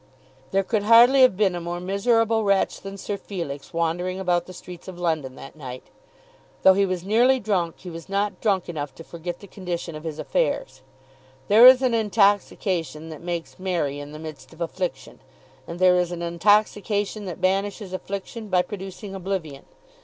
There 0.49 0.63
could 0.63 0.81
hardly 0.81 1.21
have 1.21 1.37
been 1.37 1.53
a 1.53 1.61
more 1.61 1.79
miserable 1.79 2.43
wretch 2.43 2.81
than 2.81 2.97
Sir 2.97 3.17
Felix 3.17 3.71
wandering 3.71 4.19
about 4.19 4.47
the 4.47 4.51
streets 4.53 4.87
of 4.87 4.97
London 4.99 5.35
that 5.35 5.55
night. 5.55 5.83
Though 6.63 6.73
he 6.73 6.87
was 6.87 7.03
nearly 7.03 7.39
drunk, 7.39 7.75
he 7.81 7.89
was 7.91 8.09
not 8.09 8.41
drunk 8.41 8.67
enough 8.67 8.95
to 8.95 9.03
forget 9.03 9.41
the 9.41 9.45
condition 9.47 9.93
of 9.93 10.03
his 10.03 10.17
affairs. 10.17 10.81
There 11.49 11.67
is 11.67 11.83
an 11.83 11.93
intoxication 11.93 13.09
that 13.09 13.21
makes 13.21 13.59
merry 13.59 13.99
in 13.99 14.11
the 14.11 14.17
midst 14.17 14.51
of 14.53 14.59
affliction; 14.59 15.19
and 15.67 15.77
there 15.77 15.99
is 15.99 16.11
an 16.11 16.23
intoxication 16.23 17.25
that 17.25 17.39
banishes 17.39 17.93
affliction 17.93 18.47
by 18.47 18.63
producing 18.63 19.13
oblivion. 19.13 19.65